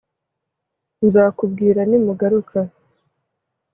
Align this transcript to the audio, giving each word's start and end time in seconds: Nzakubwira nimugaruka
Nzakubwira 1.05 1.79
nimugaruka 1.89 2.59